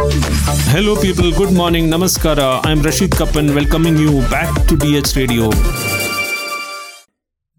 [0.00, 1.30] Hello, people.
[1.30, 1.88] Good morning.
[1.90, 2.64] Namaskara.
[2.64, 5.50] I'm Rashid Kappan, welcoming you back to DH Radio.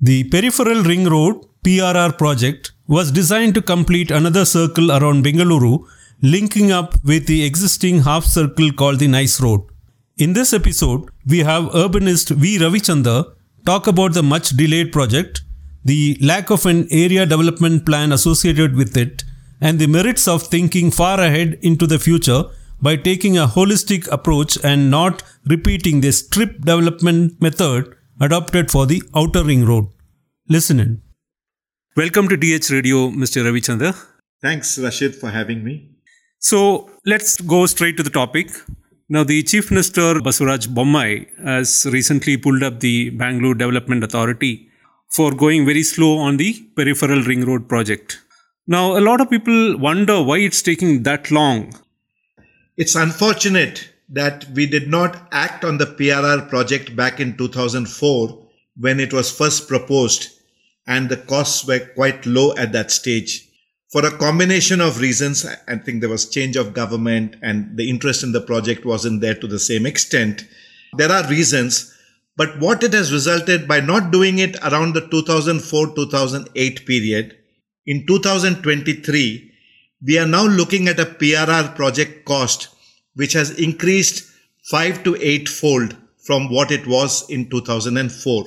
[0.02, 5.86] The Peripheral Ring Road PRR project was designed to complete another circle around Bengaluru,
[6.24, 9.62] linking up with the existing half circle called the Nice Road.
[10.18, 12.58] In this episode, we have urbanist V.
[12.58, 13.24] Ravichander
[13.68, 15.42] talk about the much delayed project,
[15.86, 19.26] the lack of an area development plan associated with it,
[19.62, 22.44] and the merits of thinking far ahead into the future
[22.82, 29.02] by taking a holistic approach and not repeating the strip development method adopted for the
[29.16, 29.88] outer ring road.
[30.50, 31.02] Listen in.
[31.96, 33.44] Welcome to DH Radio, Mr.
[33.44, 33.94] Ravichander.
[34.42, 35.92] Thanks, Rashid, for having me.
[36.40, 38.50] So let's go straight to the topic.
[39.10, 44.70] Now, the Chief Minister Basavaraj Bommai has recently pulled up the Bangalore Development Authority
[45.10, 48.22] for going very slow on the peripheral ring road project.
[48.68, 51.74] Now, a lot of people wonder why it's taking that long.
[52.78, 59.00] It's unfortunate that we did not act on the PRR project back in 2004 when
[59.00, 60.30] it was first proposed
[60.86, 63.48] and the costs were quite low at that stage.
[63.92, 68.24] For a combination of reasons, I think there was change of government and the interest
[68.24, 70.46] in the project wasn't there to the same extent.
[70.98, 71.94] There are reasons,
[72.38, 77.38] but what it has resulted by not doing it around the 2004-2008 period,
[77.86, 79.52] in 2023,
[80.06, 82.70] we are now looking at a PRR project cost
[83.16, 84.32] which has increased
[84.64, 88.46] five to eight fold from what it was in 2004.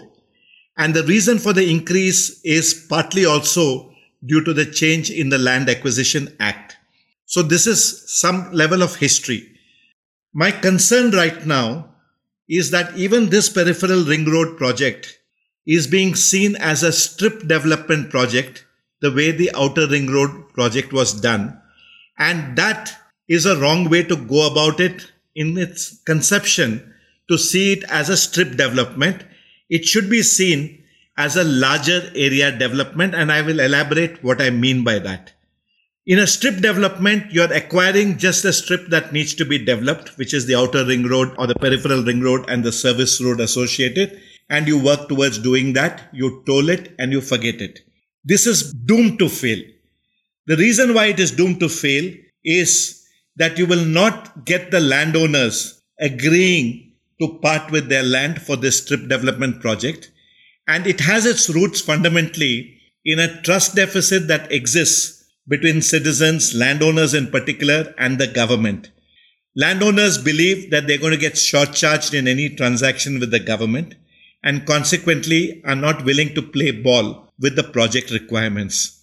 [0.77, 3.93] And the reason for the increase is partly also
[4.25, 6.77] due to the change in the Land Acquisition Act.
[7.27, 9.48] So this is some level of history.
[10.33, 11.91] My concern right now
[12.48, 15.19] is that even this peripheral ring road project
[15.67, 18.67] is being seen as a strip development project
[19.05, 21.61] the way the outer ring road project was done.
[22.19, 22.97] And that
[23.29, 26.95] is a wrong way to go about it in its conception
[27.29, 29.23] to see it as a strip development.
[29.69, 30.85] It should be seen
[31.19, 35.33] as a larger area development, and I will elaborate what I mean by that.
[36.07, 40.35] In a strip development, you're acquiring just a strip that needs to be developed, which
[40.35, 44.20] is the outer ring road or the peripheral ring road and the service road associated,
[44.51, 46.09] and you work towards doing that.
[46.13, 47.81] You toll it and you forget it.
[48.24, 49.62] This is doomed to fail.
[50.46, 52.12] The reason why it is doomed to fail
[52.45, 58.57] is that you will not get the landowners agreeing to part with their land for
[58.57, 60.11] this strip development project
[60.67, 67.13] and it has its roots fundamentally in a trust deficit that exists between citizens, landowners
[67.13, 68.90] in particular, and the government.
[69.57, 73.95] Landowners believe that they're going to get short charged in any transaction with the government
[74.42, 79.02] and consequently are not willing to play ball with the project requirements.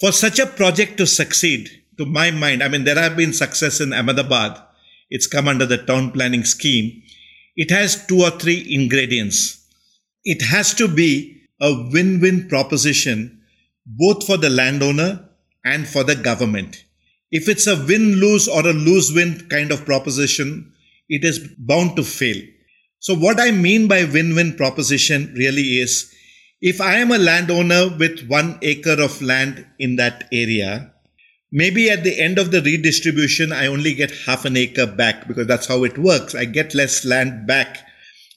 [0.00, 1.68] For such a project to succeed,
[1.98, 4.60] to my mind, I mean, there have been success in Ahmedabad.
[5.10, 7.02] It's come under the town planning scheme.
[7.56, 9.62] It has two or three ingredients
[10.24, 13.40] it has to be a win win proposition
[13.84, 15.28] both for the landowner
[15.64, 16.84] and for the government.
[17.30, 20.72] If it's a win lose or a lose win kind of proposition,
[21.08, 22.36] it is bound to fail.
[23.00, 26.14] So, what I mean by win win proposition really is
[26.62, 30.94] if I am a landowner with one acre of land in that area,
[31.50, 35.48] maybe at the end of the redistribution, I only get half an acre back because
[35.48, 36.36] that's how it works.
[36.36, 37.84] I get less land back.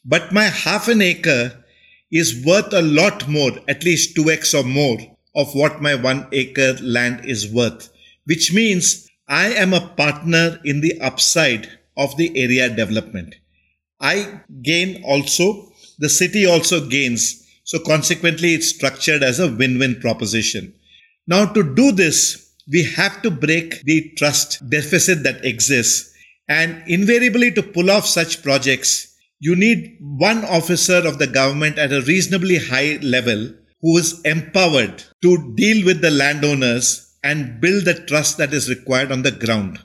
[0.03, 1.63] But my half an acre
[2.11, 4.97] is worth a lot more, at least 2x or more
[5.35, 7.91] of what my one acre land is worth,
[8.25, 13.35] which means I am a partner in the upside of the area development.
[14.01, 17.44] I gain also, the city also gains.
[17.65, 20.73] So consequently, it's structured as a win-win proposition.
[21.27, 26.13] Now to do this, we have to break the trust deficit that exists.
[26.47, 31.91] And invariably to pull off such projects, you need one officer of the government at
[31.91, 33.51] a reasonably high level
[33.81, 39.11] who is empowered to deal with the landowners and build the trust that is required
[39.11, 39.79] on the ground.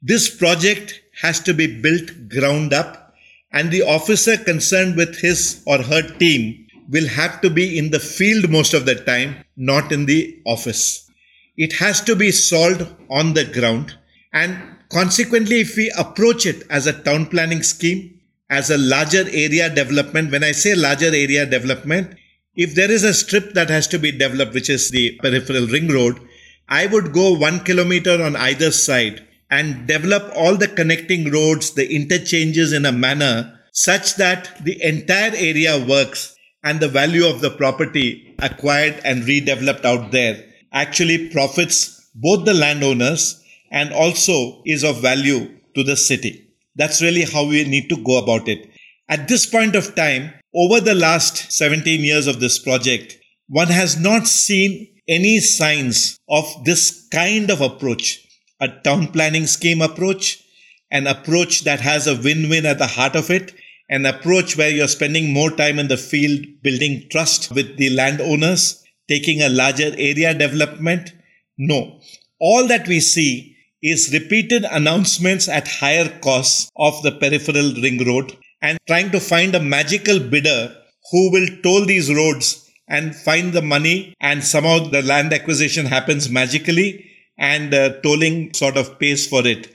[0.00, 3.14] This project has to be built ground up
[3.52, 8.00] and the officer concerned with his or her team will have to be in the
[8.00, 11.10] field most of the time, not in the office.
[11.56, 13.96] It has to be solved on the ground
[14.32, 14.58] and
[14.90, 18.20] consequently if we approach it as a town planning scheme,
[18.50, 20.30] as a larger area development.
[20.30, 22.16] When I say larger area development,
[22.54, 25.88] if there is a strip that has to be developed, which is the peripheral ring
[25.88, 26.20] road,
[26.68, 31.92] I would go one kilometer on either side and develop all the connecting roads, the
[31.94, 36.33] interchanges in a manner such that the entire area works
[36.64, 42.54] and the value of the property acquired and redeveloped out there actually profits both the
[42.54, 46.48] landowners and also is of value to the city.
[46.74, 48.68] That's really how we need to go about it.
[49.08, 53.18] At this point of time, over the last 17 years of this project,
[53.48, 58.20] one has not seen any signs of this kind of approach
[58.60, 60.42] a town planning scheme approach,
[60.90, 63.52] an approach that has a win win at the heart of it,
[63.88, 68.82] an approach where you're spending more time in the field building trust with the landowners,
[69.08, 71.12] taking a larger area development.
[71.58, 72.00] No.
[72.40, 78.36] All that we see is repeated announcements at higher costs of the peripheral ring road
[78.62, 80.74] and trying to find a magical bidder
[81.10, 86.30] who will toll these roads and find the money and somehow the land acquisition happens
[86.30, 89.74] magically and uh, tolling sort of pays for it.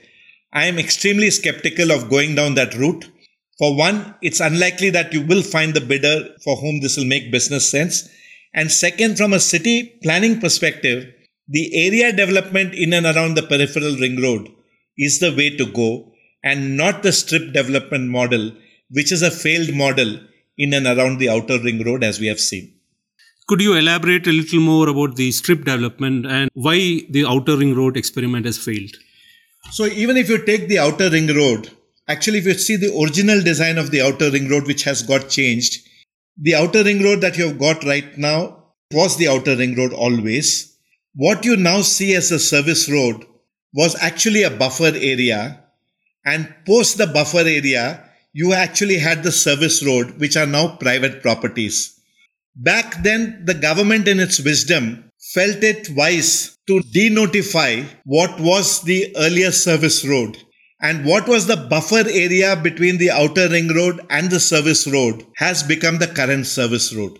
[0.52, 3.08] I am extremely skeptical of going down that route.
[3.60, 7.30] For one, it's unlikely that you will find the bidder for whom this will make
[7.30, 8.08] business sense.
[8.54, 11.12] And second, from a city planning perspective,
[11.46, 14.48] the area development in and around the peripheral ring road
[14.96, 16.10] is the way to go
[16.42, 18.50] and not the strip development model,
[18.92, 20.18] which is a failed model
[20.56, 22.72] in and around the outer ring road as we have seen.
[23.46, 27.74] Could you elaborate a little more about the strip development and why the outer ring
[27.74, 28.94] road experiment has failed?
[29.70, 31.70] So, even if you take the outer ring road,
[32.08, 35.28] actually, if you see the original design of the outer ring road, which has got
[35.28, 35.86] changed,
[36.36, 39.92] the outer ring road that you have got right now was the outer ring road
[39.92, 40.76] always.
[41.14, 43.26] What you now see as a service road
[43.72, 45.64] was actually a buffer area,
[46.24, 51.22] and post the buffer area, you actually had the service road, which are now private
[51.22, 52.00] properties.
[52.56, 59.14] Back then, the government, in its wisdom, felt it wise to denotify what was the
[59.16, 60.36] earlier service road
[60.82, 65.26] and what was the buffer area between the outer ring road and the service road
[65.36, 67.18] has become the current service road.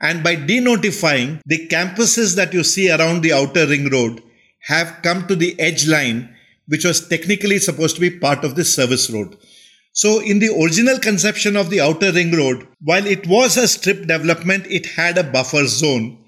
[0.00, 4.22] And by denotifying, the campuses that you see around the outer ring road
[4.62, 6.34] have come to the edge line,
[6.68, 9.36] which was technically supposed to be part of the service road.
[9.92, 14.06] So, in the original conception of the outer ring road, while it was a strip
[14.06, 16.18] development, it had a buffer zone.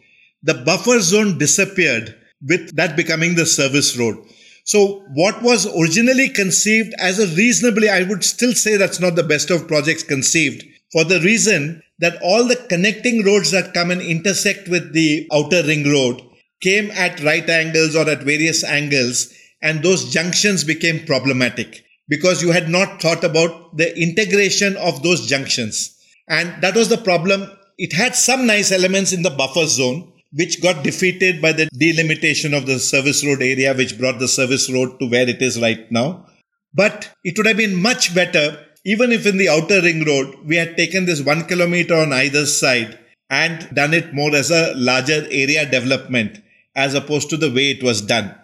[0.42, 2.14] The buffer zone disappeared
[2.46, 4.16] with that becoming the service road.
[4.68, 9.22] So, what was originally conceived as a reasonably, I would still say that's not the
[9.22, 10.62] best of projects conceived,
[10.92, 15.62] for the reason that all the connecting roads that come and intersect with the outer
[15.62, 16.20] ring road
[16.60, 19.32] came at right angles or at various angles,
[19.62, 25.26] and those junctions became problematic because you had not thought about the integration of those
[25.26, 25.96] junctions.
[26.28, 27.50] And that was the problem.
[27.78, 32.54] It had some nice elements in the buffer zone, which got defeated by the delimitation
[32.54, 35.90] of the service road area, which brought the service road to where it is right
[35.90, 36.26] now.
[36.74, 40.56] But it would have been much better, even if in the outer ring road, we
[40.56, 42.98] had taken this one kilometer on either side
[43.30, 46.42] and done it more as a larger area development
[46.76, 48.34] as opposed to the way it was done.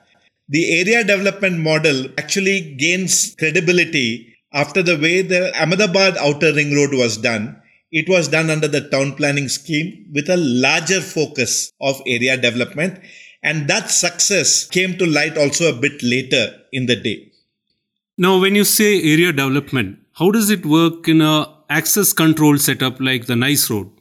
[0.48, 6.92] The area development model actually gains credibility after the way the Ahmedabad outer ring road
[6.92, 7.60] was done.
[7.94, 12.98] It was done under the town planning scheme with a larger focus of area development.
[13.40, 17.30] And that success came to light also a bit later in the day.
[18.18, 23.00] Now, when you say area development, how does it work in a access control setup
[23.00, 23.92] like the NICE road?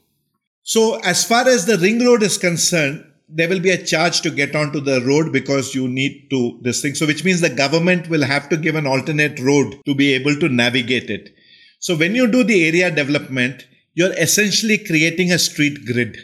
[0.63, 4.31] So, as far as the ring road is concerned, there will be a charge to
[4.31, 6.95] get onto the road because you need to this thing.
[6.95, 10.35] So, which means the government will have to give an alternate road to be able
[10.37, 11.35] to navigate it.
[11.77, 16.17] So, when you do the area development, you're essentially creating a street grid.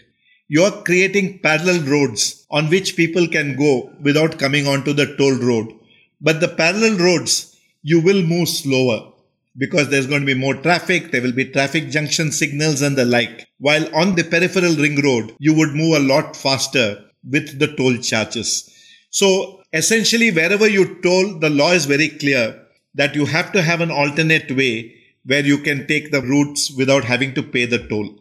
[0.48, 5.74] You're creating parallel roads on which people can go without coming onto the toll road.
[6.20, 9.14] But the parallel roads, you will move slower
[9.58, 13.06] because there's going to be more traffic, there will be traffic junction signals and the
[13.06, 13.48] like.
[13.60, 17.98] While on the peripheral ring road, you would move a lot faster with the toll
[17.98, 18.70] charges.
[19.12, 23.82] So essentially, wherever you toll, the law is very clear that you have to have
[23.82, 24.96] an alternate way
[25.26, 28.16] where you can take the routes without having to pay the toll.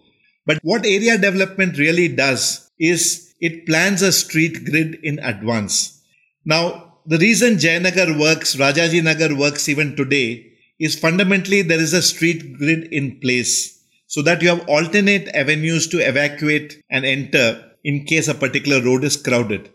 [0.47, 6.03] But what area development really does is it plans a street grid in advance.
[6.45, 12.03] Now, the reason Jayanagar works, Rajaji Nagar works even today is fundamentally there is a
[12.03, 18.05] street grid in place so that you have alternate avenues to evacuate and enter in
[18.05, 19.71] case a particular road is crowded.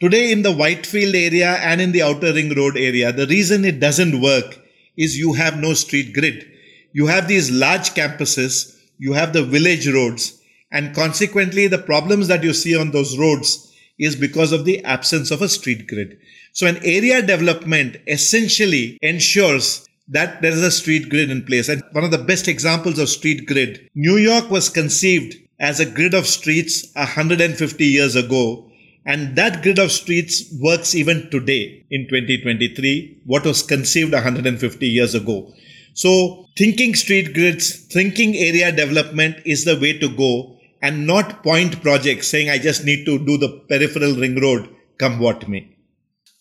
[0.00, 3.78] Today in the Whitefield area and in the Outer Ring Road area, the reason it
[3.78, 4.58] doesn't work
[4.96, 6.48] is you have no street grid.
[6.92, 12.42] You have these large campuses, you have the village roads, and consequently the problems that
[12.42, 16.18] you see on those roads is because of the absence of a street grid.
[16.52, 21.68] So an area development essentially ensures that there is a street grid in place.
[21.68, 25.86] And one of the best examples of street grid, New York was conceived as a
[25.86, 28.72] grid of streets 150 years ago
[29.04, 35.14] And that grid of streets works even today in 2023, what was conceived 150 years
[35.14, 35.52] ago.
[35.94, 41.80] So thinking street grids, thinking area development is the way to go and not point
[41.82, 44.68] projects saying I just need to do the peripheral ring road,
[44.98, 45.68] come what may.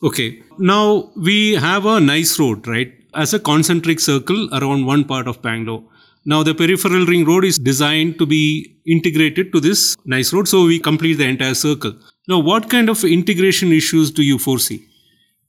[0.03, 0.41] Okay.
[0.57, 2.91] Now we have a nice road, right?
[3.13, 5.83] As a concentric circle around one part of Bangalore.
[6.23, 10.47] Now the peripheral ring road is designed to be integrated to this nice road.
[10.47, 11.93] So we complete the entire circle.
[12.27, 14.87] Now what kind of integration issues do you foresee?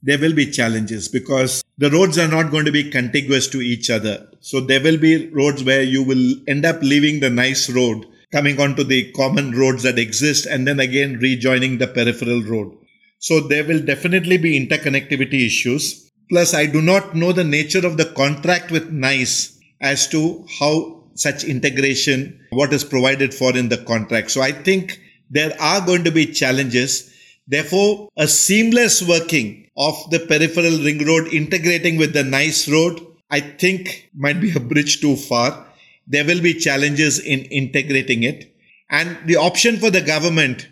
[0.05, 3.89] There will be challenges because the roads are not going to be contiguous to each
[3.89, 4.27] other.
[4.41, 8.59] So there will be roads where you will end up leaving the nice road coming
[8.59, 12.75] onto the common roads that exist and then again rejoining the peripheral road.
[13.19, 16.11] So there will definitely be interconnectivity issues.
[16.29, 21.03] Plus, I do not know the nature of the contract with NICE as to how
[21.15, 24.31] such integration, what is provided for in the contract.
[24.31, 27.12] So I think there are going to be challenges.
[27.47, 33.41] Therefore, a seamless working of the peripheral ring road integrating with the NICE road, I
[33.41, 35.67] think might be a bridge too far.
[36.07, 38.55] There will be challenges in integrating it.
[38.89, 40.67] And the option for the government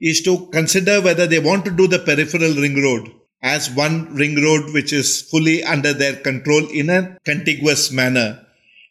[0.00, 4.42] is to consider whether they want to do the peripheral ring road as one ring
[4.42, 8.44] road which is fully under their control in a contiguous manner.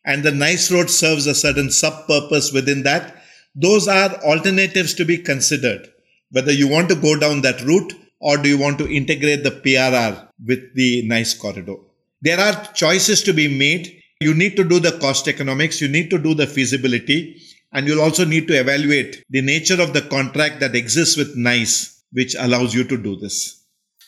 [0.06, 3.22] And the nice road serves a certain sub purpose within that.
[3.56, 5.92] Those are alternatives to be considered.
[6.32, 9.52] Whether you want to go down that route or do you want to integrate the
[9.52, 11.76] PRR with the nice corridor?
[12.22, 14.02] There are choices to be made.
[14.20, 15.82] You need to do the cost economics.
[15.82, 17.42] You need to do the feasibility.
[17.72, 22.04] And you'll also need to evaluate the nature of the contract that exists with NICE,
[22.14, 23.64] which allows you to do this.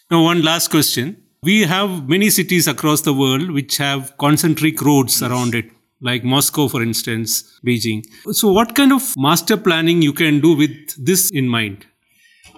[0.09, 1.21] Now, one last question.
[1.43, 5.29] We have many cities across the world which have concentric roads yes.
[5.29, 5.69] around it,
[6.01, 8.03] like Moscow, for instance, Beijing.
[8.31, 11.85] So, what kind of master planning you can do with this in mind?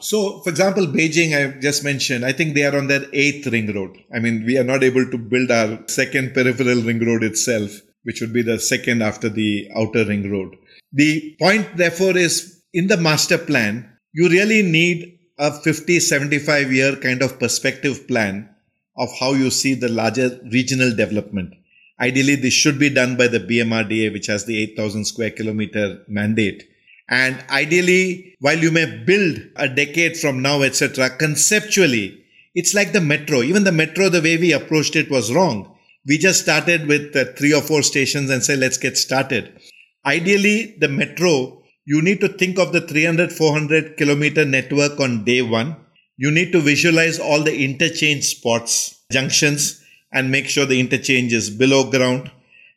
[0.02, 3.74] So, for example, Beijing, I just mentioned, I think they are on their eighth ring
[3.74, 3.98] road.
[4.14, 7.72] I mean, we are not able to build our second peripheral ring road itself,
[8.04, 10.56] which would be the second after the outer ring road.
[10.94, 16.96] The point, therefore, is in the master plan, you really need a 50, 75 year
[16.96, 18.50] kind of perspective plan
[18.98, 21.54] of how you see the larger regional development.
[22.00, 26.70] Ideally, this should be done by the BMRDA, which has the 8,000 square kilometer mandate.
[27.10, 32.24] And ideally, while you may build a decade from now, etc., conceptually,
[32.54, 33.42] it's like the metro.
[33.42, 35.76] Even the metro, the way we approached it was wrong.
[36.08, 39.60] We just started with uh, three or four stations and say, let's get started.
[40.06, 45.42] Ideally, the metro, you need to think of the 300, 400 kilometer network on day
[45.42, 45.76] one.
[46.18, 51.50] You need to visualize all the interchange spots, junctions, and make sure the interchange is
[51.50, 52.32] below ground.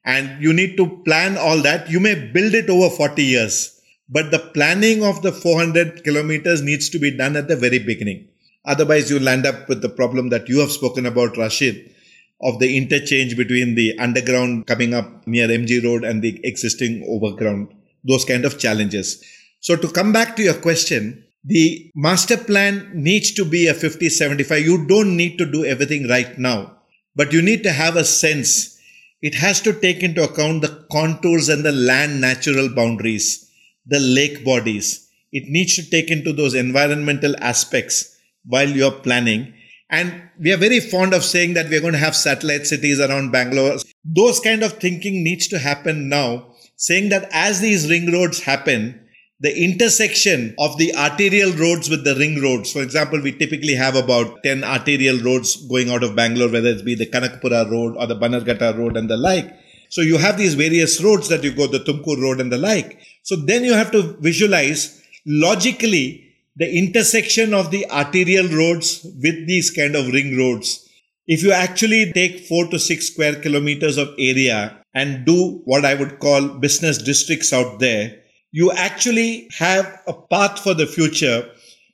[0.04, 1.90] And you need to plan all that.
[1.90, 3.71] You may build it over 40 years,
[4.12, 8.28] but the planning of the 400 kilometers needs to be done at the very beginning.
[8.66, 11.95] Otherwise, you'll end up with the problem that you have spoken about, Rashid,
[12.42, 17.75] of the interchange between the underground coming up near MG Road and the existing overground,
[18.04, 19.25] those kind of challenges.
[19.61, 24.09] So to come back to your question, the master plan needs to be a 50,
[24.11, 24.61] 75.
[24.61, 26.78] You don't need to do everything right now,
[27.16, 28.78] but you need to have a sense.
[29.23, 33.41] It has to take into account the contours and the land natural boundaries,
[33.86, 35.08] the lake bodies.
[35.32, 39.54] It needs to take into those environmental aspects while you're planning
[39.92, 43.30] and we are very fond of saying that we're going to have satellite cities around
[43.30, 43.76] Bangalore.
[44.02, 48.98] Those kind of thinking needs to happen now, saying that as these ring roads happen,
[49.40, 52.72] the intersection of the arterial roads with the ring roads.
[52.72, 56.84] For example, we typically have about 10 arterial roads going out of Bangalore, whether it
[56.86, 59.54] be the Kanakapura road or the Bannerghatta road and the like.
[59.92, 62.99] So you have these various roads that you go, the Tumkur road and the like.
[63.25, 69.70] So then you have to visualize logically the intersection of the arterial roads with these
[69.70, 70.88] kind of ring roads.
[71.26, 75.92] If you actually take four to six square kilometers of area and do what I
[75.92, 78.16] would call business districts out there,
[78.50, 81.50] you actually have a path for the future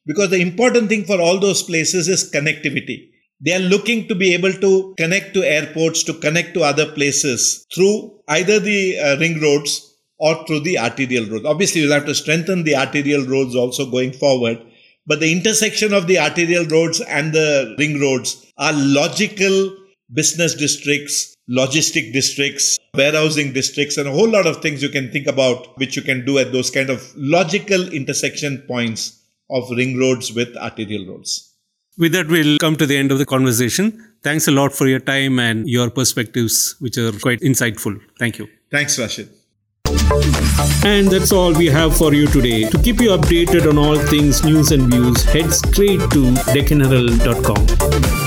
[0.07, 3.11] because the important thing for all those places is connectivity.
[3.41, 7.67] They are looking to be able to connect to airports, to connect to other places
[7.73, 11.45] through either the uh, ring roads or through the arterial roads.
[11.45, 14.61] Obviously, you'll have to strengthen the arterial roads also going forward.
[15.07, 19.75] But the intersection of the arterial roads and the ring roads are logical
[20.13, 25.27] business districts, logistic districts, warehousing districts, and a whole lot of things you can think
[25.27, 30.33] about, which you can do at those kind of logical intersection points of ring roads
[30.33, 31.48] with arterial roads.
[31.99, 34.15] With that, we'll come to the end of the conversation.
[34.23, 38.01] Thanks a lot for your time and your perspectives, which are quite insightful.
[38.19, 38.49] Thank you.
[38.71, 39.29] Thanks, Rashid.
[40.85, 42.69] And that's all we have for you today.
[42.71, 48.18] To keep you updated on all things news and views, head straight to deccanherald.com.